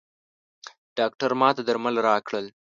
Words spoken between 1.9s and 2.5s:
راکړل.